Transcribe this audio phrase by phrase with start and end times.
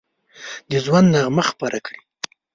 [0.69, 2.01] د ژوند نغمه خپره کړي